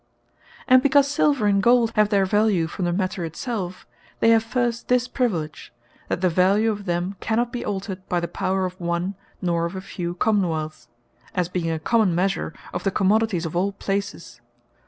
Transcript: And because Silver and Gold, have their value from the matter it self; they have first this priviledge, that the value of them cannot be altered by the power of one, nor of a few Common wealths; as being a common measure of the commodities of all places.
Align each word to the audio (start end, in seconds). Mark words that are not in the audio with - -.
And 0.67 0.81
because 0.81 1.07
Silver 1.07 1.45
and 1.45 1.61
Gold, 1.61 1.91
have 1.95 2.09
their 2.09 2.25
value 2.25 2.65
from 2.65 2.85
the 2.85 2.91
matter 2.91 3.23
it 3.23 3.35
self; 3.35 3.85
they 4.19 4.31
have 4.31 4.41
first 4.41 4.87
this 4.87 5.07
priviledge, 5.07 5.69
that 6.07 6.21
the 6.21 6.29
value 6.29 6.71
of 6.71 6.85
them 6.85 7.17
cannot 7.19 7.51
be 7.53 7.63
altered 7.63 8.09
by 8.09 8.19
the 8.19 8.27
power 8.27 8.65
of 8.65 8.81
one, 8.81 9.13
nor 9.43 9.65
of 9.67 9.75
a 9.75 9.79
few 9.81 10.15
Common 10.15 10.49
wealths; 10.49 10.87
as 11.35 11.49
being 11.49 11.69
a 11.69 11.77
common 11.77 12.15
measure 12.15 12.51
of 12.73 12.83
the 12.83 12.89
commodities 12.89 13.45
of 13.45 13.55
all 13.55 13.73
places. 13.73 14.41